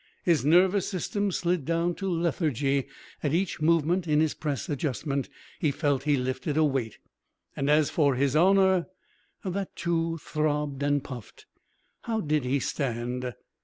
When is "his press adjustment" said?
4.19-5.29